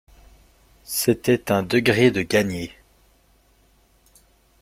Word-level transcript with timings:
C’était 0.83 1.51
un 1.51 1.61
degré 1.61 2.09
de 2.09 2.23
gagné. 2.23 2.71